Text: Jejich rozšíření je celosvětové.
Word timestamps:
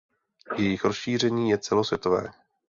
Jejich 0.57 0.83
rozšíření 0.83 1.49
je 1.49 1.57
celosvětové. 1.57 2.29